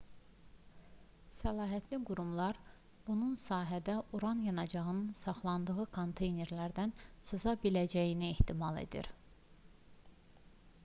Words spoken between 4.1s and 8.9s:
uran yanacağının saxlandığı konteynerlərdən sıza biləcəyini ehtimal